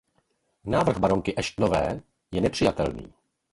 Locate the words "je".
2.31-2.41